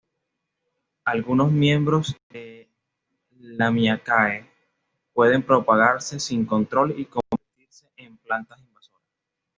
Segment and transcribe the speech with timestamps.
[1.05, 2.67] Algunos miembros de
[3.39, 4.49] Lamiaceae
[5.13, 9.05] pueden propagarse sin control y convertirse en plantas invasoras.